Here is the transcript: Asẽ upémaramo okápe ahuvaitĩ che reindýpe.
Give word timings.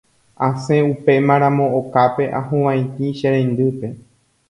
Asẽ 0.47 0.79
upémaramo 0.93 1.65
okápe 1.79 2.23
ahuvaitĩ 2.39 3.07
che 3.17 3.27
reindýpe. 3.35 3.87